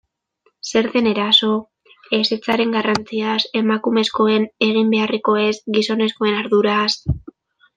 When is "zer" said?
0.69-0.87